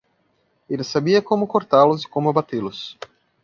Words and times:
Ele 0.67 0.83
sabia 0.83 1.21
como 1.21 1.45
cortá-los 1.45 2.05
e 2.05 2.07
como 2.07 2.27
abatê-los. 2.29 2.97